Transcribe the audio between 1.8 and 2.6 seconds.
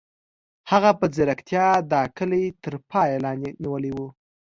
دا کلی